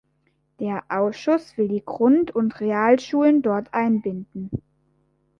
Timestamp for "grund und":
1.85-2.59